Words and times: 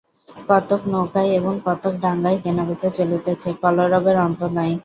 কতক 0.47 0.81
নৌকায় 0.87 1.29
এবং 1.31 1.53
কতক 1.65 1.93
ডাঙায় 2.03 2.37
কেনাবেচা 2.43 2.89
চলিতেছে, 2.97 3.49
কলরবের 3.61 4.17
অন্ত 4.25 4.41
নাই। 4.57 4.71